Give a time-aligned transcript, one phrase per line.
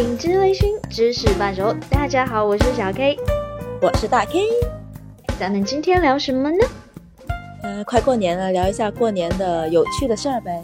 [0.00, 1.76] 影之微醺，知识半熟。
[1.90, 3.18] 大家好，我是小 K，
[3.82, 4.46] 我是大 K。
[5.38, 6.64] 咱们今天聊什么呢？
[7.62, 10.62] 呃，快过年了，聊一下过年的有趣的事儿呗。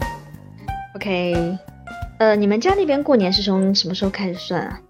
[0.95, 1.59] OK，
[2.19, 4.81] 呃，你们家那边过年是从什么时候开始算啊？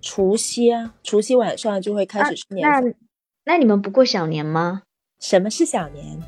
[0.00, 2.94] 除夕啊，除夕晚上就会开始吃年那。
[3.46, 4.82] 那你们不过小年吗？
[5.18, 6.22] 什么是小年？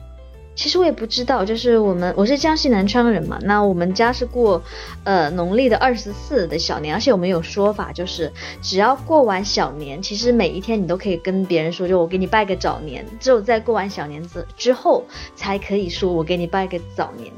[0.55, 4.63] 其实我也不知道，就是我们我是江西南昌人嘛，那我们家是过，
[5.05, 15.03] 呃农历的二十四的小年，而且我们有说法，就是只要过完小年，其实每一天你都可以跟别人说，就我给你拜个早年，只有在过完小年之之后，
[15.35, 17.33] 才可以说我给你拜个早年，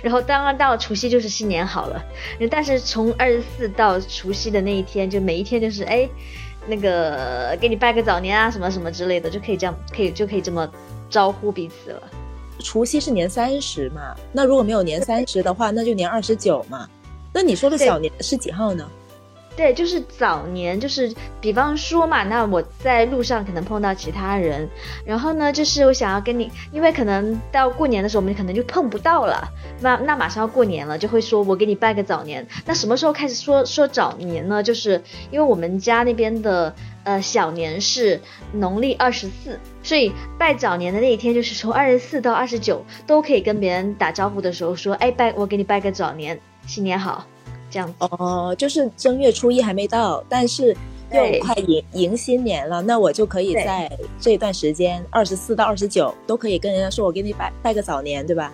[0.00, 2.02] 然后当然到了除夕就是新年好了，
[2.50, 6.08] 但是从二十四到除夕的那一天，就每一天就是哎，
[6.68, 10.70] 那个给你拜个早年啊，什么什么之类的，就可以这样，可以就可以这么
[11.10, 12.02] 招呼彼此了。
[12.60, 14.14] 除夕是年三十嘛？
[14.32, 16.88] 那如果没有年三十的话，那就年二十九嘛。
[17.32, 18.86] 那你说的对小年是几号呢？
[19.56, 24.66] 对，就是早年，就是比方说嘛，那我在路上可能碰到其他人，
[25.04, 29.46] 然后呢，就是我想要跟你，因为可能到过年的时候，我们可能就碰不到了，
[29.80, 32.46] 那那马上要过年了，就会说我给你拜个早年。
[32.64, 34.62] 那什么时候开始说说早年呢？
[34.62, 36.74] 就是因为我们家那边的
[37.10, 38.20] 呃小年是
[38.52, 47.26] 农历二十四，所以拜早年的那一天就是从二十四到二十九都可以跟别人打招呼的时候说，哎拜我给你拜个早年，新年好，
[47.68, 47.94] 这样子。
[47.98, 50.76] 哦，就是正月初一还没到，但是
[51.12, 58.52] 又快迎迎新年了，那我就可以在这段时间，二十四到二十九都可以跟人家说，我给你拜拜个早年，对吧？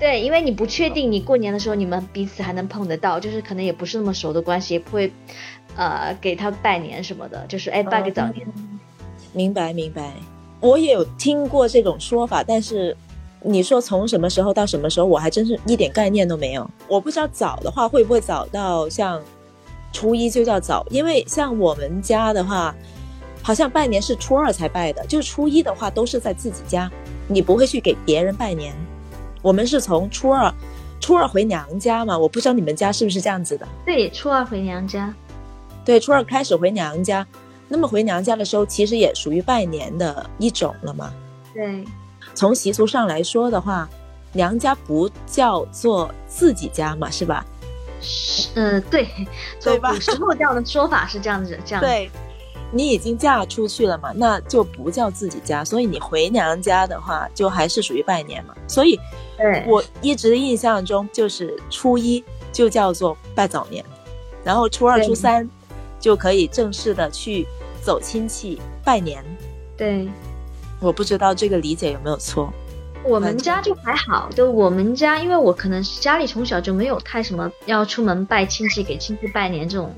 [0.00, 5.12] 对，因为你不确定你过年的时候你们彼此还能碰得到，就是可能也不是那么熟的关系，也不会，
[5.78, 8.44] 呃，给他拜年什么的，就是哎拜个早年。
[9.32, 10.12] 明白明白，
[10.58, 12.96] 我也有听过这种说法，但是
[13.42, 16.68] 你说从什么时候到什么时候，我还真是一点概念都没有。
[16.88, 19.22] 我不知道早的话会不会早到像
[19.92, 22.74] 初一就叫早，因为像我们家的话，
[23.40, 26.90] 好像拜年是初二才拜的，就是初一的话都是在自己家，
[27.28, 28.74] 你不会去给别人拜年。
[29.42, 30.52] 我们是从初二，
[30.98, 33.68] 初二回娘家嘛，我不知道你们家是不是这样子的。
[33.86, 35.14] 对，初二回娘家。
[35.88, 37.26] 对，初二开始回娘家，
[37.66, 41.10] 那么回娘家的时候，其实也属于拜年的一种了嘛。
[41.54, 41.82] 对，
[42.34, 43.88] 从习俗上来说的话，
[44.34, 47.42] 娘家不叫做自己家嘛，是吧？
[48.02, 49.08] 是，呃，对，
[49.64, 52.10] 对吧古时候这样的说法是这样子，这样。，对，
[52.70, 58.54] 你已经嫁出去了嘛，那就不叫自己家，所以你回娘家的话，就还是属于拜年嘛。
[58.66, 59.00] 所以
[59.38, 62.22] 对，我一直印象中就是初一
[62.52, 63.82] 就叫做拜早年，
[64.44, 65.48] 然后初二、初三
[65.98, 67.46] 就可以正式的去
[67.82, 69.24] 走亲戚拜年。
[69.76, 70.08] 对。
[70.80, 72.52] 我不知道这个理解有没有错。
[73.04, 79.94] 我们家就还好，就我们家，因为我可能是家里从小就没有太什么要出门拜亲戚、给亲戚拜年这种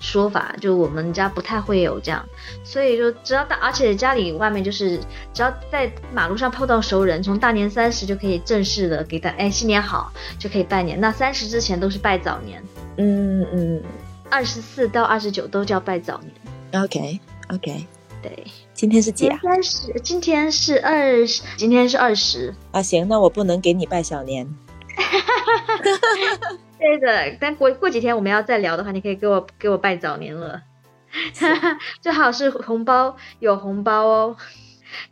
[0.00, 2.24] 说法，就我们家不太会有这样，
[2.64, 4.98] 所以就只要大，而且家里外面就是
[5.32, 11.00] 只要在马路上碰到熟人，从大年三十就可以正式的给他哎新年好，就可以拜年。
[11.00, 12.62] 那三十之前都是拜早年，
[12.98, 13.82] 嗯嗯
[14.30, 16.84] 二十四到二十九都叫拜早年。
[16.84, 17.20] ，OK
[17.52, 17.86] OK，
[18.22, 19.38] 对，今天是几啊？
[19.42, 22.54] 今天是今天是二十，今天是二十。
[22.70, 24.48] 啊，行，那我不能给你拜小年。
[26.78, 30.62] 对的，但过过几天我们要再聊的话，你可以给我给我拜早年了，
[32.00, 34.36] 最好是红包有红包哦。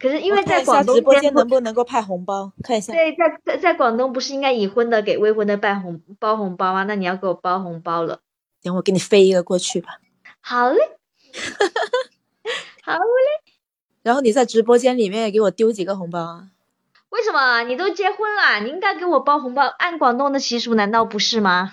[0.01, 2.93] 可是因为在广东直播间间能不能够派红包，看一下。
[2.93, 6.85] 对，在在在广东不是应该已婚的给未婚的拜红包红包吗？
[6.85, 8.21] 那你要给我包红包了。
[8.69, 9.99] 行，我给你飞一个过去吧。
[10.41, 10.79] 好嘞，
[12.85, 13.55] 好嘞。
[14.03, 16.49] 然后你在直播间里面也给我丢几个红包啊。
[17.11, 19.67] 为什么你都结婚了，你应该给我包红包？
[19.67, 21.73] 按广东的习俗，难道不是吗？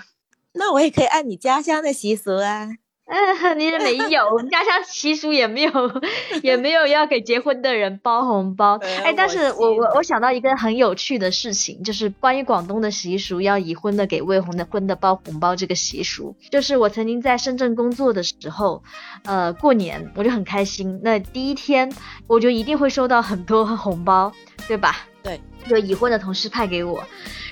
[0.53, 2.69] 那我也可以按你家乡的习俗啊。
[3.07, 3.15] 嗯，
[3.59, 5.71] 你也没有，我们家乡习俗也没有，
[6.41, 8.79] 也没有要给结婚的人包红包。
[8.81, 16.35] 呃哎，但是我我我想到一个很有趣的事情，就是关于广东的习俗，要已婚的给未婚的婚的包红包这个习俗。
[16.49, 18.81] 就是我曾经在深圳工作的时候，
[19.23, 20.99] 呃，过年我就很开心。
[21.03, 21.93] 那第一天
[22.25, 24.31] 我就一定会收到很多红包，
[24.67, 24.97] 对吧？
[25.21, 27.03] 对，就已婚的同事派给我。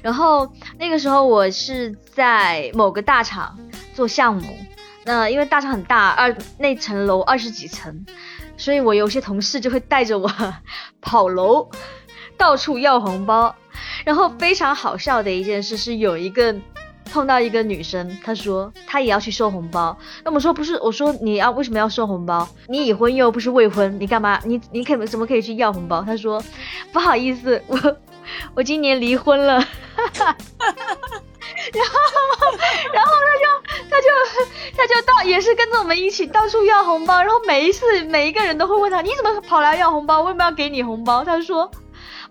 [0.01, 3.55] 然后那个时候我是在某个大厂
[3.94, 4.57] 做项目。
[5.05, 8.05] 那因为大厂很大，二那层楼二十几层，
[8.57, 10.31] 所以我有些同事就会带着我
[11.01, 11.69] 跑楼，
[12.38, 13.55] 到处要红包。
[14.05, 16.55] 然后非常好笑的一件事是，有一个
[17.11, 19.97] 碰到一个女生，她说她也要去收红包。
[20.23, 22.47] 那我说不是，我说你要为什么要收红包？
[22.67, 24.39] 你已婚又不是未婚，你干嘛？
[24.45, 26.01] 你你可怎么可以去要红包？
[26.01, 26.44] 她说
[26.91, 27.97] 不好意思，我
[28.55, 29.55] 我今年离婚了。
[31.73, 31.97] 然后，
[32.94, 33.11] 然后
[33.93, 34.07] 他就
[34.75, 40.23] 他就到也是跟着我们一起到处要红包，然后每一次每一个人都会问他，你怎么跑来要红包？
[40.23, 41.23] 为什么要给你红包？
[41.23, 41.69] 他说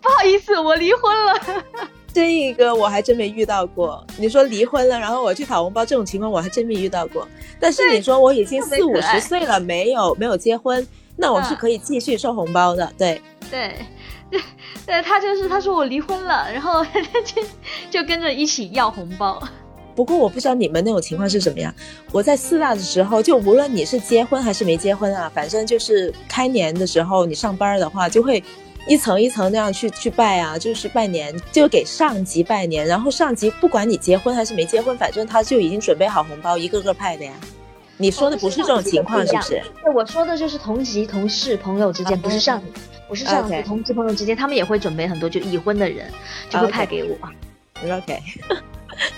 [0.00, 1.34] 不好意思，我离婚了。
[2.12, 4.04] 这个我还真没遇到过。
[4.18, 7.26] 你说离婚了，然后我去讨红包这种情况，我还真没遇到过。
[7.60, 10.86] 但是你说我已经四五十岁了，没有没有结婚，
[11.16, 12.92] 那我是可以继续收红包的。
[12.98, 13.72] 对对
[14.30, 14.40] 对
[14.84, 16.84] 对，他就是他说我离婚了，然后
[17.24, 17.42] 就
[17.88, 19.40] 就跟着一起要红包。
[19.94, 21.74] 不过我不知道你们那种情况是什么样。
[22.10, 28.42] 我在四大的时候，就无论你是结婚还是没结婚啊，反正就是开年的时候，你上班的话就会。
[28.88, 37.32] 一层一层那样去去拜啊，就是拜年，就给上级拜年，然后上级不管你结婚还是没结婚，反正他就已经准备好红包，一个个派的呀。
[37.96, 39.62] 你说的不是这种情况是不是？
[39.84, 42.60] 对，我说的就是同级同事朋友之间，不是上，
[43.08, 46.10] 不是上级，同级朋友之间，他们也会准备很多，就已婚的人
[46.50, 47.16] 就会派给我。
[47.84, 48.20] OK，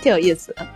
[0.02, 0.66] 挺有意思的。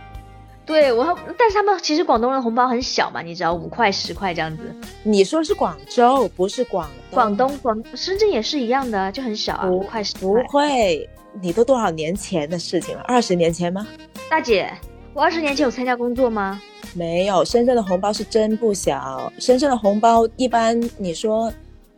[0.65, 4.63] 对我，但是他们其实广东人红包很小嘛，你知道五块十块这样子。
[5.01, 10.21] 你说是广州，不是广广东广深圳也是一样的，就很小啊，五块十块。
[10.21, 11.09] 不会，
[11.41, 13.01] 你都多少年前的事情了？
[13.07, 13.87] 二十年前吗？
[14.29, 14.71] 大姐，
[15.13, 16.61] 我二十年前有参加工作吗？
[16.93, 19.33] 没有，深圳的红包是真不小。
[19.39, 21.51] 深圳的红包一般，你说。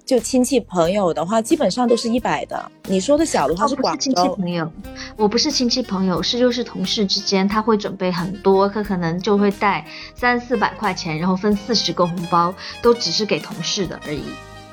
[0.05, 2.71] 就亲戚朋友的话，基本上都是一百的。
[2.87, 4.01] 你说的小的话是广州。
[4.01, 4.69] 亲戚朋友，
[5.15, 14.23] 我不是亲戚朋友，是就是同事之间，他会准备很多，他可能就会带三四百块钱，然后分四十个红包，都只是给同事的而已。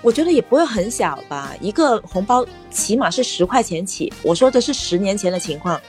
[0.03, 4.13] 我觉得也不会很小吧，一个红包起码是十块钱起。
[4.23, 5.81] 我说的是十年前的情况，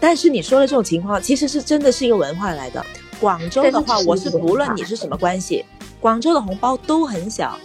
[0.00, 2.84] 但是你说的这种情况，其实是真的是一个文化来的。
[3.20, 5.64] 广州的话，我是不论你是什么关系，
[6.00, 7.58] 广州的红包都很小。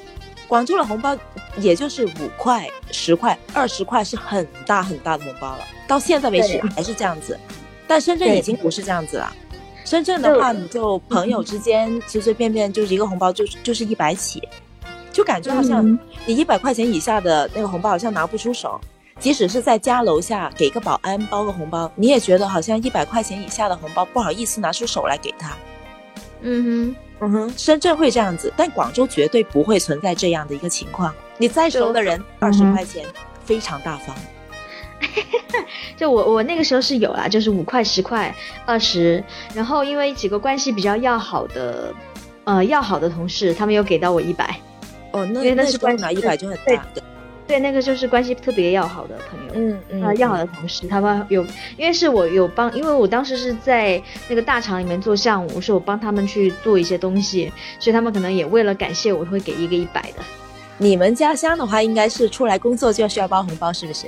[0.53, 1.17] 广州的红包
[1.57, 7.39] 也就是五块、十块、二十块是很大很大的红包了，到现在为止还是这样子。
[7.87, 9.33] 但深圳已经不是这样子了。
[9.83, 14.47] 深圳的话，你就朋友之间随随便便就是一个红包就就是一百起，
[15.11, 15.97] 就感觉好像
[16.27, 18.79] 你一百块钱以下的那个红包好像拿不出手。
[19.19, 25.57] 即使是在家楼下给个保安包个红包，你也觉得好像一百块钱以下的红包不好意思拿出手来给他。
[26.43, 26.95] 嗯哼。
[27.19, 31.13] 嗯哼，深圳会这样子，但广州绝对不会存在这样的一个情况。
[31.37, 33.05] 你再熟的人，二十块钱
[33.45, 34.13] 非常大方。
[35.95, 38.35] 就我我那个时候是有啦，就是五块、十块、
[38.65, 39.23] 二十，
[39.55, 41.93] 然后因为几个关系比较要好的，
[42.43, 44.59] 呃，要好的同事，他们又给到我一百。
[45.11, 47.01] 哦，那那是关拿一百就很大的。
[47.45, 51.43] 对，那个就是关系特别要好的朋友，嗯嗯，啊，要好的同事，他们有，
[51.77, 60.23] 因为是我有帮，因为我当时是在那个大厂里面做项目，是我帮他们去做一些东西，所以他们可能也为了感谢我，会给一个一百的。
[60.77, 64.07] 你们家乡的话，应该是出来工作就需要包红包，是不是？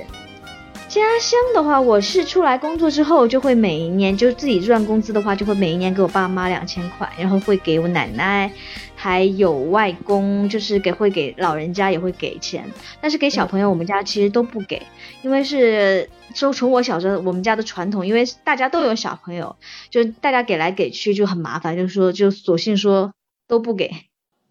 [0.96, 8.50] 家乡的话，我是出来工作之后，就会每一年就自己赚工资的话，就会每一年给我爸妈两千块，然后会给我奶奶。
[8.94, 12.64] 还有外公，就是给会给老人家也会给钱，
[12.98, 14.80] 但是给小朋友我们家其实都不给，
[15.20, 19.54] 因为是就从我小时候我们家的传统，因为大家都有小朋友，
[19.90, 23.12] 就大家给来给去就很麻烦，就说就索性说
[23.46, 23.90] 都不给。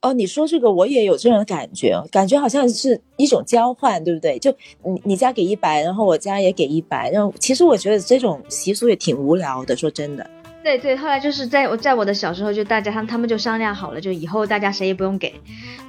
[0.05, 4.37] 哦，你说这个我也有这种感觉，感觉好像是一种交换，对不对？
[4.37, 4.51] 就
[4.83, 10.29] 你你家给一百，然后我家也给一百，然后其实我觉得这种习俗也挺无聊的，说真的。
[10.63, 15.33] 对对，后来就是在我在我的小时候，就大家他他们就商量好了，就以后大家谁也不用给，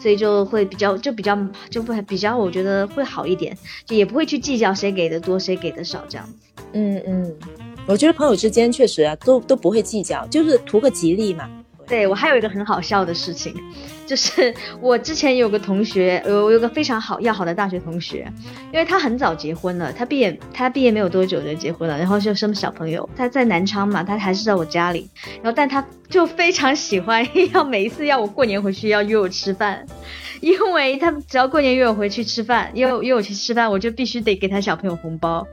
[0.01, 3.55] 所以就会比较就比较就会比较，我觉得会好一点，
[3.85, 6.63] 就也不会去计较谁给的多谁给的少这样子。
[6.73, 7.35] 嗯嗯，
[7.87, 11.47] 我觉得朋友之间确实啊，都都不会计较，就是图个吉利嘛。
[11.87, 13.55] 对我还有一个很好笑的事情，
[14.07, 18.27] 就是 我之前有个同学，有我有个非常好要好的大学同学，
[18.73, 23.09] 因为他很早结婚了，他毕业他毕业没有多久就结婚了，然后就生小朋友。
[23.17, 25.09] 他在南昌嘛，他还是在我家里，
[25.43, 29.87] 然后但他就非常喜欢 要每一次要我过年回去要约我吃饭，
[30.41, 35.47] 因为他只要过年约我回去吃饭，约约我去吃饭，我就必须得给他小朋友红包。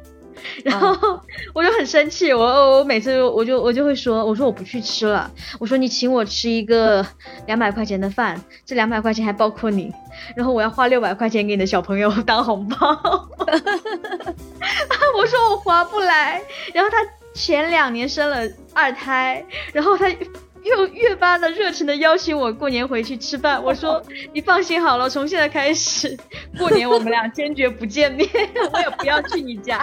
[0.63, 1.20] 然后
[1.54, 7.06] 我就很生气，我我每次我就我就会说，我说我不去吃了，我说你请我吃一个
[7.48, 9.92] 两百块钱的饭，这两百块钱还包括你，
[10.36, 12.78] 然后我要花六百块钱给你的小朋友当红包，
[15.18, 16.42] 我说我划不来。
[16.74, 16.98] 然后他
[17.34, 20.08] 前两年生了二胎，然后他。
[20.63, 23.62] 又越发的热情的邀请我过年回去吃饭。
[23.63, 24.01] 我说
[24.34, 26.17] 你放心好了，从现在开始
[26.58, 28.27] 过年我们俩坚决不见面，
[28.74, 29.77] 我也不要去你家。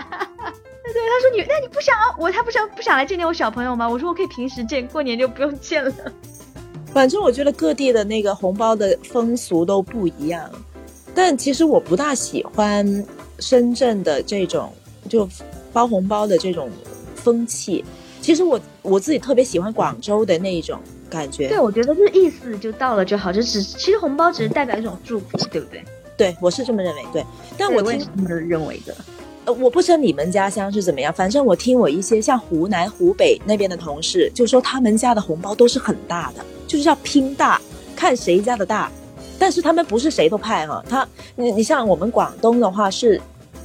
[0.92, 3.88] 对，他说你那你不想我他不想不想来见见我小朋友吗？
[3.88, 5.92] 我说我可以平时见，过年就不用见了。
[6.92, 10.50] 反正我觉得各地的那个红包的风俗都不一样，
[11.14, 13.06] 但其实我不大喜欢
[13.38, 14.72] 深圳的这种
[15.08, 15.28] 就
[15.72, 16.68] 包红包的这种
[17.14, 17.84] 风气。
[18.20, 21.48] 其实我我自己特别喜欢广州的那一种感觉。
[21.48, 25.82] 对，我觉得这意思就到了就好，就只其实红包只是代表一种祝福，对不对？
[26.16, 27.02] 对，我是这么认为。
[27.12, 27.24] 对，
[27.56, 28.94] 但我听这么认为的。
[29.46, 37.58] 呃，我不知道你们家乡是怎么样，反正我听我一些像湖南、湖北那边的同事，就说他们家的红包都是很大的，就是要拼大，
[37.96, 38.92] 看谁家的大。
[39.38, 43.18] 但是他们不是谁都派哈，他你你像我们广东的话是，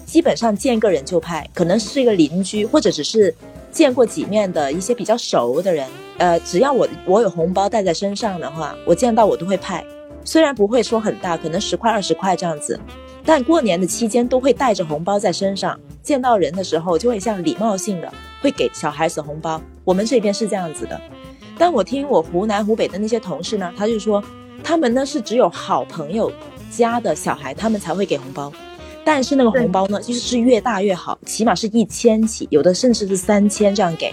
[0.05, 3.35] 基本上见个人就派，可能是一个邻居或者只是
[3.75, 5.85] 见过几面的一些比较熟的人，
[6.17, 9.85] 呃，只要我我有红包带在身上的话，我见到我都会派，
[10.23, 12.79] 虽然不会说很大，可能十块二十块这样子。
[13.25, 18.09] 但过年的期间都会带着红包在身上，见到人的时候就会像礼貌性的
[18.41, 19.61] 会给小孩子红包。
[19.83, 20.97] 我们这边是这样子的，
[21.57, 24.23] 但我听我湖南湖北的那些同事呢，他就说
[24.63, 26.31] 他们呢是只有好朋友
[26.71, 28.49] 家的小孩，他们才会给红包。
[29.05, 34.11] 但是那个红包呢，其实是越大越好，起码是一千起，有的甚至是三千这样给，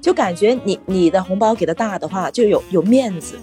[0.00, 3.36] 就感觉你你的红包给的大的话，就有有面子。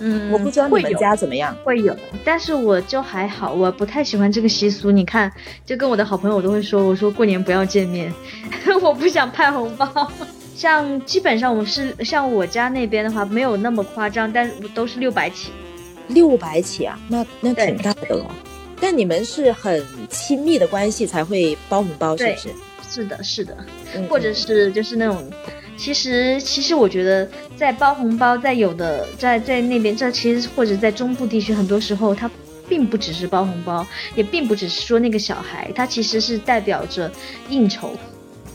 [0.00, 4.92] 嗯，我不知道你们家怎么样，会有，但是我就还好，我不太喜欢这个习俗。
[4.92, 5.32] 你看，
[5.66, 8.12] 就跟我的好朋友，我都会说，我说过年不要见面，
[8.80, 10.12] 我不想派红包。
[10.54, 15.50] 像基本上我们是像我家那边的话，没有那么夸张，但都是六百起，
[16.08, 18.26] 六百起啊，那那挺大的了。
[18.80, 22.48] 但你们是很亲密的关系才会包红包，是不是？
[22.90, 23.56] 是的，是的，
[24.08, 25.30] 或者是就是那种。
[25.76, 32.28] 其实，其实我觉得，在包红包，在有的在在那边，这其实或者在中部地区，很多时候它
[32.68, 37.08] 并不只是包红包，也并不只是说那个小孩，它其实是代表着
[37.48, 37.92] 应酬，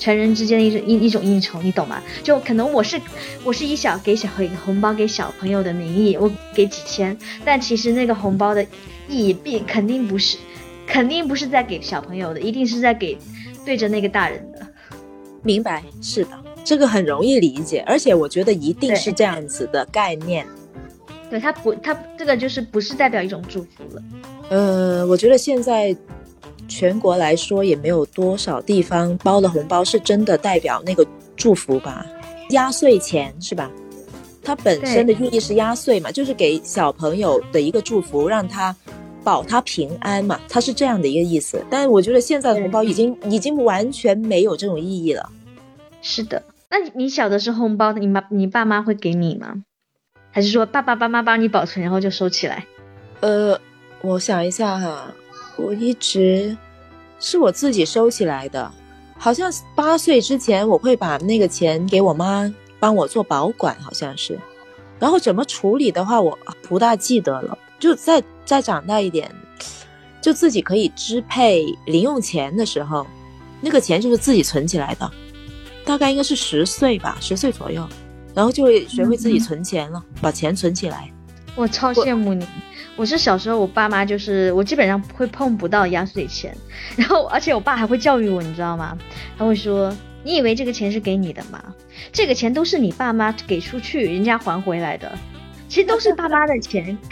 [0.04, 2.04] 成人之间的一种一一种应酬，你懂吗？
[2.22, 3.00] 就可能我是
[3.46, 4.28] 我是以小给小
[4.66, 8.62] 红包给小朋友的名义，我给几千，但其实那个红包的
[9.08, 10.38] 意义并肯定不是，
[10.86, 13.18] 肯定不是在给小朋友的，一定是在给
[13.64, 14.68] 对着那个大人的。
[15.42, 16.32] 明白，是的。
[16.66, 20.46] 这个很容易理解，而且我觉得一定是这样子的概念。
[21.30, 24.04] 对，它不，它这个就是不是代表一种祝福了。
[24.50, 25.96] 呃，我觉得现在
[26.74, 32.04] 全国来说也没有多少地方包的红包是真的代表那个祝福吧？
[32.50, 33.70] 压岁钱是吧？
[34.44, 38.76] 它本身的寓意是压岁嘛，就是给小朋友的一个祝福，让他
[39.24, 41.64] 保他平安嘛，它是这样的一个意思。
[41.70, 45.30] 但是我觉得现在的红包已经已经完全没有这种意义了。
[46.02, 46.42] 是的。
[46.70, 49.64] 那你小的时候红包，你妈你爸妈会给你吗？
[50.32, 52.66] 还是说爸爸妈妈帮你保存，然后就收起来？
[53.22, 53.58] 呃，
[54.02, 55.14] 我想一下哈，
[55.58, 56.58] 我一直
[57.20, 58.72] 是我自己收起来的。
[59.18, 64.38] 好像八岁之前我会把那个钱给我妈帮我做保管，好像是。
[65.00, 67.58] 然后怎么处理的话，我不大记得了。
[67.80, 69.30] 就再再长大一点，
[70.22, 73.06] 就自己可以支配零用钱的时候，
[73.62, 75.12] 那个钱就是自己存起来的。
[75.86, 77.86] 大概应该是十岁吧，十岁左右，
[78.34, 81.12] 然后就会学会自己存钱了，把钱存起来。
[81.56, 82.48] 我超羡慕你，
[82.96, 86.56] 我是小时候我爸妈就是我基本上会碰不到压岁钱，
[86.96, 88.98] 然后而且我爸还会教育我，你知道吗？
[89.38, 91.60] 他会说：“你以为这个钱是给你的吗？
[92.12, 95.12] 这个钱都是你爸妈给出去，人家还回来的。”
[95.74, 96.86] 其实都是爸妈的钱，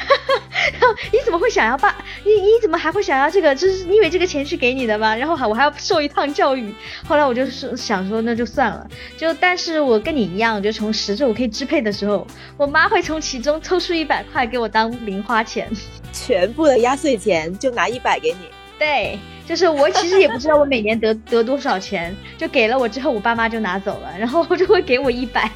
[0.79, 1.95] 然后你怎么会想要爸？
[2.23, 3.55] 你你怎么还会想要这个？
[3.55, 5.15] 就是因为这个钱是给你的吗？
[5.15, 6.71] 然后还我还要受一趟教育。
[7.07, 8.87] 后来我就是想说，那就算了。
[9.17, 15.67] 就但是我跟你一样，就从十岁我可以支配的时候，我妈会从其中抽出一百块给我当零花钱，
[16.13, 18.45] 全部的压岁钱就拿一百给你。
[18.77, 25.49] 对，就是我其实也不知道我每年得得多少钱，就给了我之后，我爸妈就拿走了，然后就会给我一百，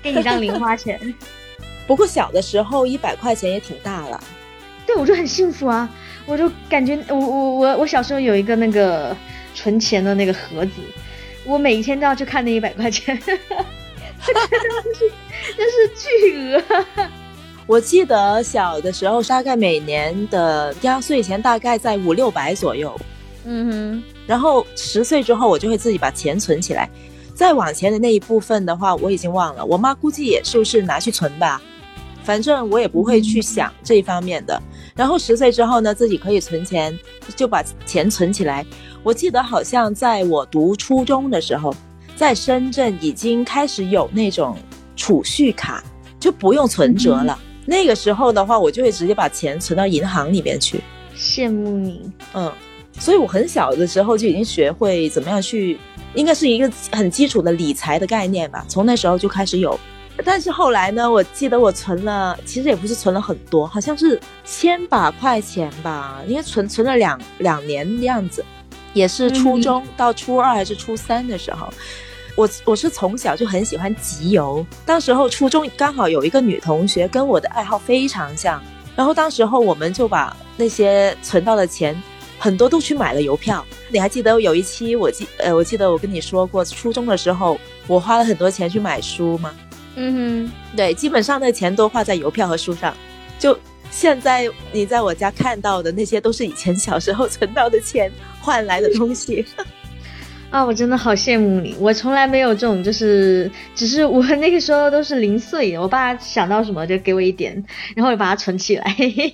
[0.00, 1.12] 给你当零花钱。
[1.86, 4.22] 不过小的时候一百块钱也挺大了，
[4.86, 5.88] 对我就很幸福啊！
[6.26, 9.14] 我就感觉我我我我小时候有一个那个
[9.54, 10.72] 存钱的那个盒子，
[11.44, 13.32] 我每一天都要去看那一百块钱，哈
[14.32, 15.12] 哈哈那是
[15.58, 16.62] 那是巨额。
[17.66, 22.98] 我记得小的时候大概每年的压岁钱大概在五六百左右，
[23.44, 24.02] 嗯哼。
[24.26, 26.88] 然后十岁之后我就会自己把钱存起来，
[27.34, 31.60] 再往前的那一部分的话我已经忘了，我妈估计也就是拿去存吧。
[32.24, 34.60] 反正我也不会去想这一方面的。
[34.96, 36.98] 然后十岁之后呢，自己可以存钱，
[37.36, 38.64] 就把钱存起来。
[39.02, 41.74] 我记得好像在我读初中的时候，
[42.16, 44.56] 在深圳已经开始有那种
[44.96, 45.84] 储蓄卡，
[46.18, 47.38] 就不用存折了。
[47.66, 50.80] 那个时候的话，我就会直接把钱存到银行里面去。
[51.16, 52.50] 羡慕你，嗯，
[52.98, 55.78] 所以我很小的时候就已经学会怎么样去，
[56.14, 58.64] 应该是一个很基础的理财的概念吧。
[58.68, 59.78] 从那时候就开始有。
[60.24, 61.10] 但是后来呢？
[61.10, 68.44] 我记得我存了，其实也不是存了很多，好像是千把块钱吧，因为存存了两两年的样子，
[68.92, 71.68] 也是初中到初二还是初三的时候，
[72.36, 78.62] 我我是从小就很喜欢集邮，当时候初中刚好有一个女同学跟我的爱好非常像，
[78.94, 82.00] 然后当时候我们就把那些存到的钱
[82.38, 83.64] 很多都去买了邮票。
[83.90, 89.52] 你还记得有一期我记呃我记得我跟你说过，初中的时候我花了很多钱去买书吗？
[89.96, 92.94] 嗯哼，对，基本上那钱都花在邮票和书上。
[93.38, 93.58] 就
[93.90, 98.10] 现在你在我家看到的那些，都是以前小时候存到的钱
[98.40, 99.44] 换来的东西。
[100.50, 101.74] 啊，我真的好羡慕你！
[101.80, 107.64] 我从来没有这种，就是只是我那个时候都是零碎，我爸想到什么就给我一点，
[107.96, 108.84] 然后就把它存起来，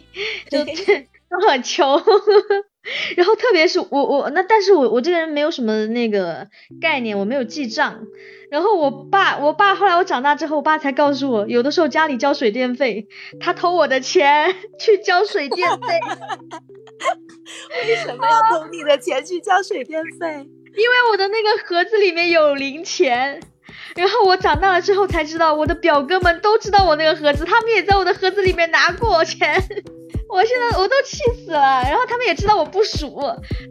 [0.50, 2.02] 就都很穷。
[3.16, 6.48] 然后特别是我我那，但是我我这个人没有什么那个
[6.80, 8.00] 概念，我没有记账。
[8.50, 13.06] 然后我爸我爸后来我长大之后，我爸才告诉我，有的时候家里交水电费，
[13.40, 16.00] 他偷我的钱去交水电费。
[17.86, 20.48] 为什么要偷你的钱去交水电费？
[20.76, 23.40] 因为我的那个盒子里面有零钱。
[23.96, 29.62] 然后我长大了之后才知道，我的表哥们都知道我那个盒子，他们也在我的盒子里面拿过钱。
[30.32, 33.20] 我现在我都气死了，然后他们也知道我不数，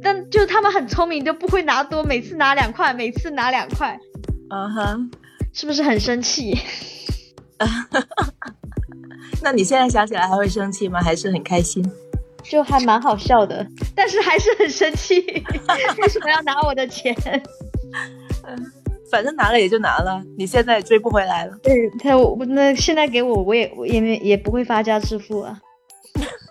[0.03, 3.97] 但就他们很聪明，就不会拿多，每次拿两块，每次拿两块。
[4.51, 5.11] 嗯哼，
[5.53, 6.57] 是不是很生气？
[9.41, 11.01] 那你现在想起来还会生气吗？
[11.01, 11.83] 还是很开心？
[12.43, 15.19] 就还蛮好笑的，但是还是很生气，
[16.01, 17.15] 为什么要拿我的钱？
[18.47, 18.71] 嗯，
[19.11, 21.55] 反正拿了也就拿了，你现在也追不回来了。
[21.61, 25.59] 对他，我那现在给我，我也我也没也不会发家致富啊。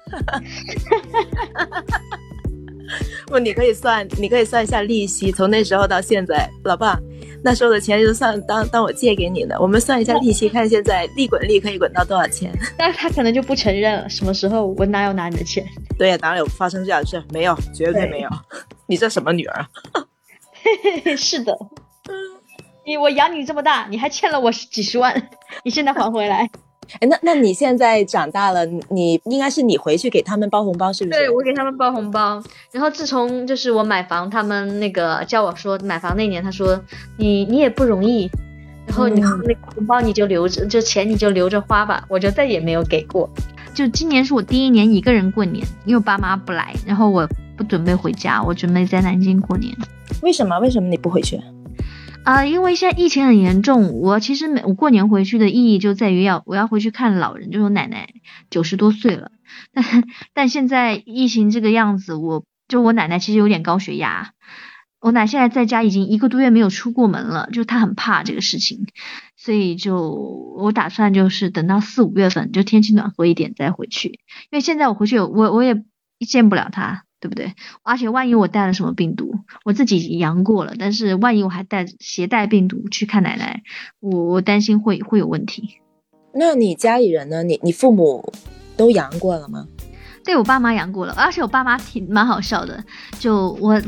[3.26, 6.98] 不，你可以算，你可以算一下利息，从那时候到现在，老爸
[7.44, 12.50] 那时候的钱就算当当我借给你的，我们算一下利息，看现在利滚利可以滚到多少钱。
[12.78, 15.64] 但是他可能就不承认了，什么时候我哪有拿你的钱？
[15.98, 17.22] 对呀，哪有发生这样的事？
[17.30, 18.30] 没有，绝对没有。
[18.88, 19.66] 你这什么女儿？
[21.16, 21.56] 是的，
[22.86, 25.30] 你我养你这么大，你还欠了我几十万，
[25.62, 26.48] 你现在还回来。
[27.00, 31.18] 哎，那那你现在长大了，你应该是你回去给他们包红包，是不是？
[31.18, 32.42] 对，我给他们包红包。
[32.72, 36.80] 然后自从就是我买房，他们那个叫我说买房那年，他说
[37.16, 38.30] 你你也不容易，
[38.86, 42.04] 然后你那个红包你就留着，就钱你就留着花吧。
[42.08, 43.28] 我就再也没有给过。
[43.74, 49.72] 就今年是我第一年一个人过年，因为我爸妈不来，然后我不准备回家，我准备在南京过年。
[50.22, 50.58] 为什么？
[50.58, 51.40] 为什么你不回去？
[52.28, 58.10] 啊，因为现在疫情很严重，我其实每我过年回去的意义就在于要我要回去看老人，就是我奶奶
[58.50, 59.32] 九十多岁了，
[59.72, 59.82] 但
[60.34, 64.32] 但现在疫情这个样子，我就我奶奶其实有点高血压，
[65.00, 68.86] 我奶现在在家已经一个多月没有出过门了，就她很怕这个事情，
[69.38, 69.98] 所以就
[70.58, 74.08] 我打算就是等到四五月份，就天气暖和一点再回去，
[74.50, 75.82] 因为现在我回去我我也
[76.28, 77.04] 见不了她。
[77.20, 77.54] 对不对？
[77.82, 83.62] 而且万一我带了什么病毒，我自己阳过了，但是万一我还带携带病毒去看奶奶，
[84.00, 85.80] 我我担心会会有问题。
[86.32, 87.42] 那你家里人呢？
[87.42, 88.32] 你你父母
[88.76, 89.66] 都阳过了吗？
[90.24, 92.84] 对我爸妈阳过了，而且我爸妈挺蛮好笑的，
[93.18, 93.80] 就我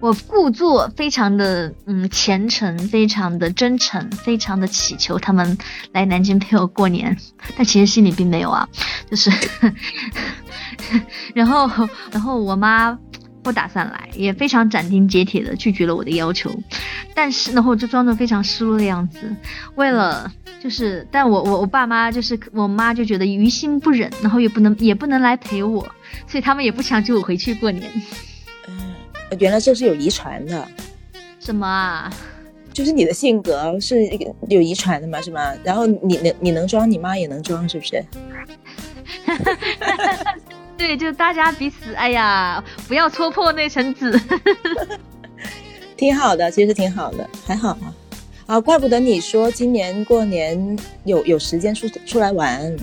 [0.00, 5.56] 我故作非常的嗯虔诚，非常的真诚，非常的祈求他们
[5.92, 7.16] 来南京陪我过年，
[7.56, 8.68] 但其实心里并没有啊，
[9.08, 9.30] 就是。
[11.34, 12.98] 然后，然后我妈
[13.42, 16.50] 不打算来，也非常斩钉截铁的拒绝了我的要求。
[17.14, 19.34] 但是，然后就装着非常失落的样子。
[19.76, 20.30] 为了
[20.62, 25.82] 就是，但我我我爸妈就是我妈就觉得于心不忍，然后也不能也不能来陪我，
[26.26, 27.90] 所以他们也不强求我回去过年。
[28.68, 28.94] 嗯，
[29.38, 30.66] 原来这是有遗传的。
[31.38, 32.10] 什么啊？
[32.72, 33.96] 就是你的性格是
[34.48, 35.52] 有遗传的嘛，是吗？
[35.62, 38.04] 然后你能你能装，你妈也能装，是不是？
[40.76, 44.18] 对，就大家彼此，哎呀，不要戳破那层纸，
[45.96, 47.92] 挺好的，其实挺好的，还好啊。
[48.46, 52.76] 啊，怪不得你说今年过年有有时间出出来玩。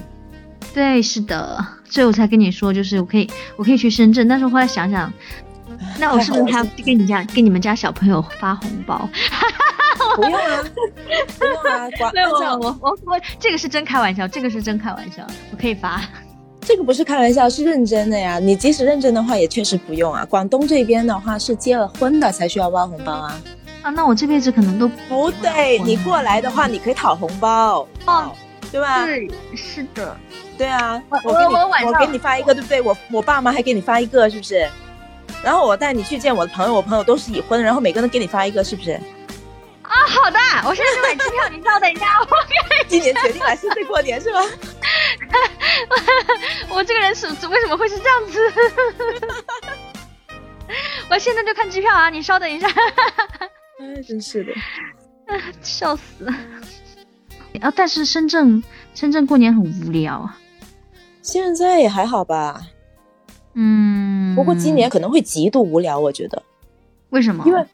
[0.73, 4.27] 对，是的，所以我才跟你说，就是我可以，我可以去深圳。
[4.27, 5.11] 但是后来想想，
[5.99, 9.07] 那我是不是还要给你家给你们家小朋友发红包？
[10.15, 10.63] 不用啊，
[11.37, 16.01] 不用啊，没有我我我我，这个是真开玩笑，这个是真开玩笑，我可以发。
[16.63, 18.39] 这个不是开玩笑，是认真的呀。
[18.39, 20.25] 你即使认真的话，也确实不用啊。
[20.29, 23.41] 广东这边的话是结了婚的才需要包红包啊。
[23.81, 25.79] 啊，那我这辈子可能都不对。
[25.79, 28.31] 你过来的话，你可以讨红包，哦，
[28.71, 29.05] 对吧？
[29.05, 30.15] 对，是的，
[30.57, 31.01] 对啊。
[31.09, 32.79] 我我我给你发一个，对不对？
[32.81, 34.69] 我我爸妈还给你发一个，是不是？
[35.43, 38.91] 然后我带你去见我的朋友，我朋友都是已婚，然后每个人给你发一个，是不是？
[39.81, 40.37] 啊，好的，
[40.69, 42.27] 我现在就买机票，你稍等一下，我
[42.87, 44.41] 今年决定来深圳过年是吗？
[46.69, 48.39] 我这个人是为什么会是这样子？
[51.09, 52.09] 我现在就看机票啊！
[52.09, 52.67] 你稍等一下。
[53.79, 54.53] 哎，真是的。
[55.61, 56.25] 笑死！
[57.59, 58.63] 啊，但是深圳
[58.93, 60.39] 深圳过年很无聊啊。
[61.21, 62.61] 现在也还好吧，
[63.53, 66.41] 嗯，不过今年可能会极度无聊，我觉得，
[67.09, 67.43] 为什么？
[67.45, 67.65] 因为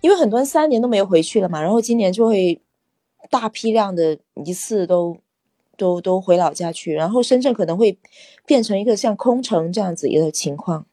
[0.00, 2.62] 因为很多人三年都没有回去了嘛，然后今年就会
[3.30, 5.18] 大批量的一次都
[5.76, 7.98] 都都回老家去，然后深圳可能会
[8.46, 10.86] 变成一个像空城这样子一个情况。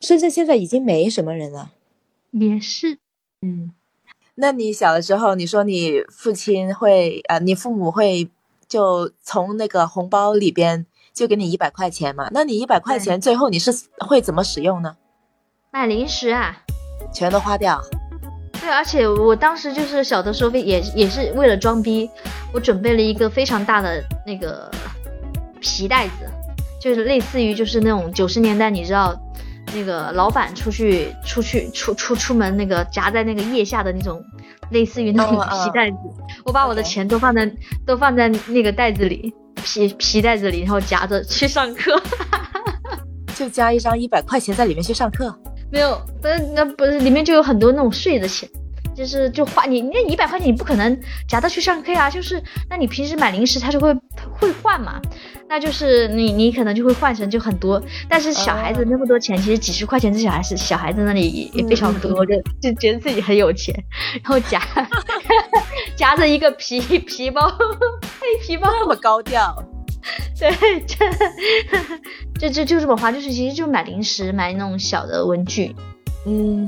[0.00, 1.72] 深圳现在已经没什么人了，
[2.30, 2.98] 也是，
[3.42, 3.72] 嗯。
[4.36, 8.30] 那你小的时候，你说你父亲会啊、呃，你父母会
[8.66, 12.30] 就从那个红包里边就给你一百块钱嘛？
[12.32, 14.96] 那你一百块钱最后你是会怎么使用呢？
[15.70, 16.64] 买零食啊，
[17.12, 17.82] 全都花掉。
[18.60, 22.10] 对，而且我当时就是小的时候也也是为了装逼，
[22.52, 24.70] 我准备了一个非常大的那个
[25.60, 26.30] 皮袋子，
[26.80, 29.18] 就是类似于就是那种九十年代你知道。
[29.72, 34.20] 那个老板出去出去出出出门那个夹在那个腋下的那种，
[34.72, 35.96] 类似于那种皮袋子，
[36.44, 37.48] 我把我的钱都放在
[37.86, 42.02] 都放在那个袋子里，皮皮袋子里，然后夹着去上课，
[43.36, 45.32] 就加一张一百块钱在里面去上课。
[45.70, 48.48] 没有，那那不是里面就有很多那种税的钱，
[48.94, 53.94] 就是就花你那一百块钱你不可能夹着去上课啊，就是那你平时买零食它就会
[54.38, 55.00] 会换嘛。
[55.52, 63.74] 那就是你，你可能就会换成就很多，但是小孩子那么多钱，其实几十块钱在小孩子小孩子那里也非常多，就就觉得自己很有钱，
[64.22, 64.62] 然后夹
[65.96, 67.48] 夹着一个皮皮包
[68.20, 69.52] 黑皮包，那么高调，
[70.38, 70.50] 对，
[72.38, 75.74] 就就 就这么花，就是其实就买零食，买那种小的文具，
[76.26, 76.66] 嗯，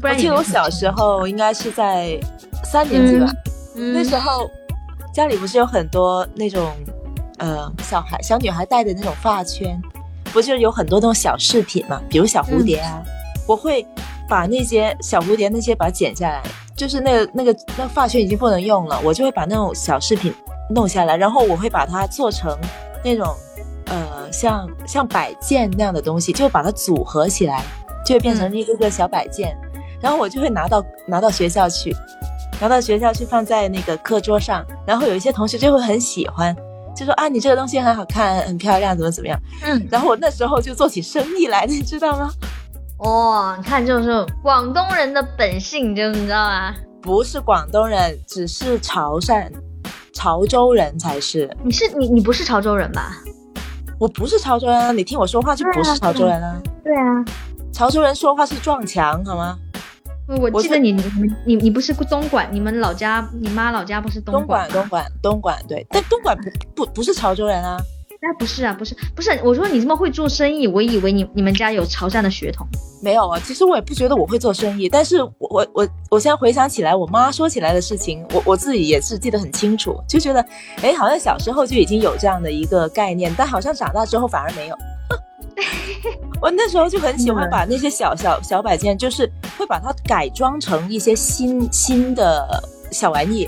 [0.00, 2.18] 不然我记得我小时候应该是在
[2.64, 3.26] 三年级吧，
[3.76, 4.50] 嗯、那时候
[5.12, 6.72] 家里不是有很多那种。
[7.38, 9.78] 呃，小孩小女孩戴的那种发圈，
[10.32, 12.00] 不就是有很多那种小饰品嘛？
[12.08, 13.12] 比如小蝴蝶啊，嗯、
[13.44, 13.84] 我会
[14.28, 16.40] 把那些小蝴蝶那些把它剪下来，
[16.76, 20.32] 就是那个那个那发圈已经不能用了，我就会把那种小饰品
[20.74, 22.54] 弄下来，然后我会把它做成
[23.04, 23.34] 那种
[23.86, 27.62] 呃像像摆件那样的东西，就把它组合起来，
[28.04, 31.94] 就会变成一个个小摆件，嗯、然后我就会拿到拿到学校去，
[32.60, 36.54] 拿到学校去放在那个课桌上，然后有一些同学就会很喜欢。
[36.96, 39.36] 就说啊，你这个东西很好看，很漂亮，怎么怎么样？
[39.64, 42.30] 嗯，然后我那时候就做起生意来，你知道吗？
[42.98, 46.72] 哇、哦，你看就是广东人的本性，就你知道吗？
[47.02, 49.50] 不是广东人，只是潮汕、
[50.14, 51.50] 潮州人才是。
[51.62, 53.16] 你是你你不是潮州人吧？
[53.98, 56.60] 我不是潮州人啊，你听我说话就不是潮州人啊。
[56.82, 57.24] 对啊，
[57.72, 59.58] 潮州人说话是撞墙，好吗？
[60.26, 61.04] 我记得你你
[61.44, 67.76] 你你不是东莞，你们老家你妈老家不是东莞东莞东莞对，但东莞不不不是潮州人啊。
[68.24, 72.66] 哎，不是啊，不是不是，我说你这么会做生意，我以为你你们家有潮汕的血统。
[73.02, 80.40] 没有啊，其实我也不觉得我会做生意，但是我我我我现在回想起来，我妈说起来的事情，我我自己也是记得很清楚，就觉得
[80.80, 84.76] 哎，好像小时候就已经有这样的一个概念，但好像长大之后反而没有。
[86.40, 93.46] 我那时候就很喜欢把那些小小小摆件，就是会把它改装成一些新新的小玩意。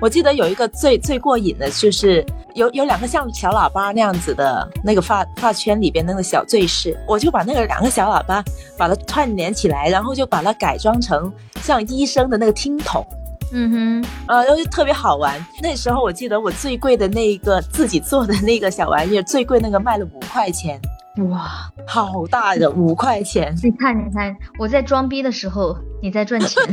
[0.00, 2.24] 我记得有一个最最过瘾的，就是
[2.58, 8.42] 有有两个像小喇叭那样子的那个发发圈里边那个小坠饰，我就把那个两个小喇叭
[8.76, 13.06] 把它串联起来，然后就把它改装成像医生的那个听筒。
[13.52, 15.34] 嗯哼，呃，然后就特别好玩。
[15.62, 20.78] 那时候我记得我最贵的那个自己做的那个小玩意儿，最贵那个卖了五块钱。
[21.30, 23.56] 哇，好大的五块钱！
[23.62, 26.62] 你看，你看，我在装逼的时候，你在赚钱。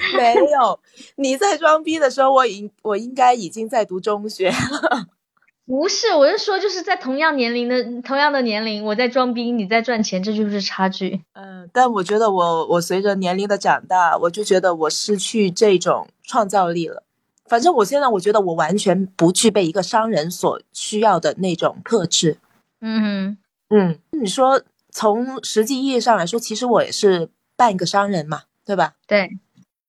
[0.16, 0.80] 没有，
[1.16, 5.08] 你在装逼的时候，我应我应该已经在读中学了。
[5.66, 11.20] 不是，我是说，就是在同样年龄的同样的年龄，我在装逼，你在赚钱，这就是差距。
[11.34, 17.02] 嗯，但我觉得我我随着年龄的长大，我就觉得我失去这种创造力了。
[17.44, 22.38] 反正我现在我觉得我完全不具备一个商人所需要的那种特质。
[22.80, 23.36] 嗯
[23.68, 28.94] 嗯，你说从实际意义上来说，其实我也是半个商人嘛，对吧？
[29.06, 29.30] 对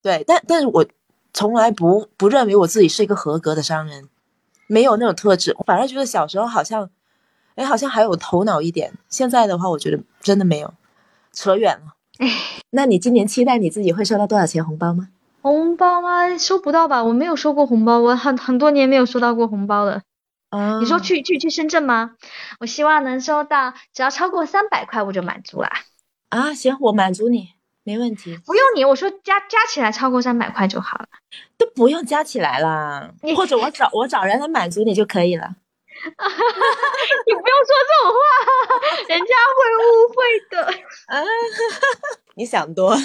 [0.01, 0.85] 对，但但是我
[1.33, 4.09] 从来不不认为我自己是一个合格的商人，
[4.67, 5.53] 没有那种特质。
[5.57, 6.89] 我反而觉得小时候好像，
[7.55, 8.93] 哎，好像还有头脑一点。
[9.09, 10.73] 现在的话，我觉得真的没有，
[11.33, 11.95] 扯远了。
[12.71, 15.09] 那你今年期待你自己会收到多少钱红包吗？
[15.41, 16.37] 红包吗？
[16.37, 17.03] 收不到吧？
[17.03, 20.01] 我没有收过红包，我很很多年没有收到过红包了。
[20.49, 22.15] 啊你说去去去深圳吗？
[22.59, 25.69] 我希望能收到，只要超过三百块我就满足了。
[26.29, 27.49] 啊，行，我满足你，
[27.83, 31.07] 没问题，不用你，我说加加起来超过三百块就好了。
[31.57, 35.55] 都不用加起来啦，你或者我找我找人来满足你就可以了。
[35.99, 38.19] 你不用说这种话，
[39.09, 40.17] 人家会误会
[40.49, 40.63] 的。
[41.07, 41.23] 啊，
[42.35, 42.95] 你想多。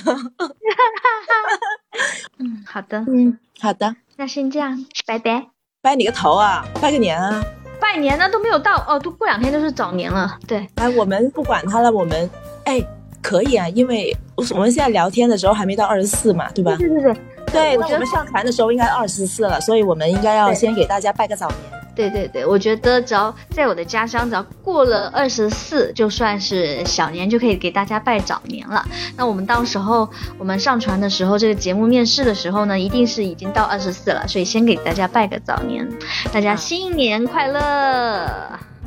[2.39, 5.49] 嗯，好的，嗯，好的，那先这样，拜拜。
[5.83, 6.65] 拜你个头啊！
[6.81, 7.43] 拜个年啊！
[7.81, 10.39] 拜年呢都没有到哦，都过两天就是早年了。
[10.47, 12.31] 对，哎，我们不管他了，我们
[12.65, 12.81] 哎
[13.25, 16.77] 可以啊，因为我们现在聊天的时候还没到二十四嘛，对吧？
[16.77, 17.17] 对对对，
[17.51, 21.59] 对，那我们上传的时候应该二十四了，所以我们应该要先给大家拜个早年。
[21.97, 28.85] 对对对，我觉得只要在我的家乡，只要过了二十四，就算是小年，就可以给大家拜早年了。
[29.17, 30.07] 那我们到时候
[30.37, 35.89] 我们上传的时候，这个节目面试的时候呢，一定是已经到二十四了，所以先给大家拜个早年，
[36.33, 38.29] 大家新年快乐，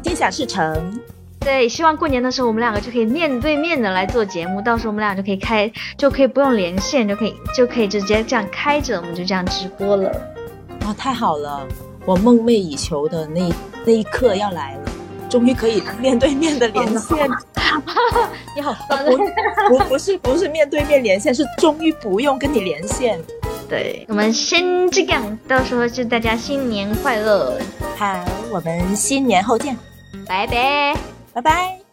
[0.04, 1.17] 心想事成。
[1.40, 10.12] 对，希望过年的时候我们两个就可以面对面的来做节目，到时候我们俩就可以开，就可以不用连线，就可以就可以直接这样开着，我们就这样直播了。
[10.86, 11.66] 哇，太好了！
[12.06, 13.50] 我梦寐以求的那
[13.86, 14.92] 那一刻要来了，
[15.30, 17.30] 终于可以面对面的连线。
[18.56, 23.20] 你好，不不不是不是面对面连线，是终于不用跟你连线。
[23.70, 27.60] 对，我们先这样，到时候祝大家新年快乐。
[27.98, 29.78] 好，我们新年后见，
[30.26, 30.96] 拜拜，
[31.38, 31.87] 拜拜。